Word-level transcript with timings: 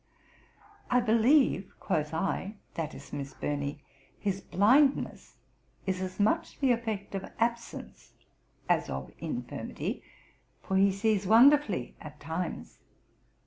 "I 0.89 0.99
believe," 0.99 1.73
quoth 1.79 2.11
I 2.11 2.55
[i.e. 2.75 2.99
Miss 3.15 3.35
Burney] 3.35 3.83
"his 4.19 4.41
blindness 4.41 5.35
is 5.85 6.01
as 6.01 6.19
much 6.19 6.59
the 6.59 6.71
effect 6.71 7.13
of 7.13 7.31
absence 7.37 8.13
as 8.67 8.89
of 8.89 9.11
infirmity, 9.19 10.01
for 10.63 10.75
he 10.77 10.91
sees 10.91 11.27
wonderfully 11.27 11.95
at 12.01 12.19
times."' 12.19 12.79